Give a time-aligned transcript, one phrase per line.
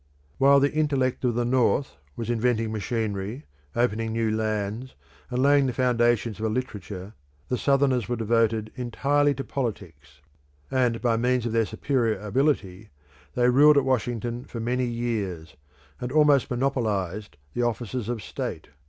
[0.39, 4.95] While the intellect of the North was inventing machinery, opening new lands,
[5.29, 7.13] and laying the foundations of a literature,
[7.49, 10.19] the Southerners were devoted entirely to politics;
[10.71, 12.89] and by means of their superior ability
[13.35, 15.55] they ruled at Washington for many years,
[15.99, 18.69] and almost monopolised the offices of state.